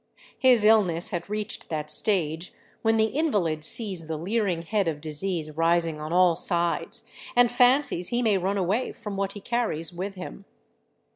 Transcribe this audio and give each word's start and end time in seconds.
His 0.39 0.65
illness 0.65 1.09
had 1.09 1.29
reached 1.29 1.69
that 1.69 1.91
stage 1.91 2.53
when 2.81 2.97
the 2.97 3.05
invalid 3.05 3.63
sees 3.63 4.07
the 4.07 4.17
leering 4.17 4.63
head 4.63 4.87
of 4.87 4.99
disease 4.99 5.51
rising 5.51 6.01
on 6.01 6.11
all 6.11 6.35
sides, 6.35 7.03
and 7.35 7.51
fancies 7.51 8.07
he 8.07 8.23
may 8.23 8.39
run 8.39 8.57
away 8.57 8.93
from 8.93 9.15
what 9.15 9.33
he 9.33 9.39
carries 9.41 9.93
with 9.93 10.15
him. 10.15 10.45